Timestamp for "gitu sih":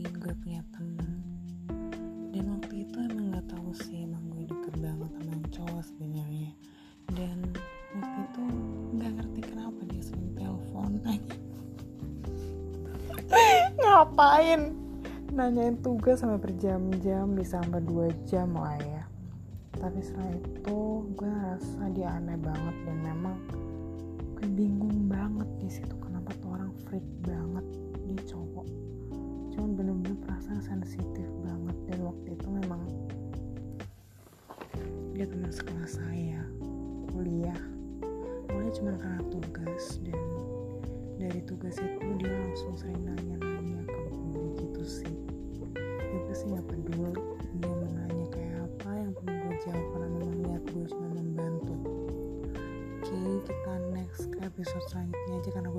44.64-45.12